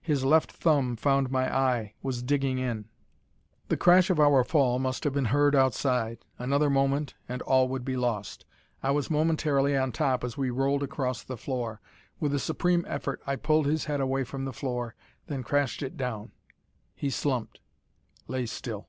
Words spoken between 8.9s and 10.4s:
was momentarily on top as